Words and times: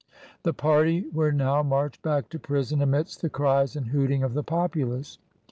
The 0.41 0.51
party 0.51 1.05
were 1.13 1.31
now 1.31 1.61
marched 1.61 2.01
back 2.01 2.29
to 2.29 2.39
prison 2.39 2.81
amidst 2.81 3.21
the 3.21 3.29
cries 3.29 3.75
and 3.75 3.89
hooting 3.89 4.23
of 4.23 4.33
the 4.33 4.41
populace. 4.43 5.19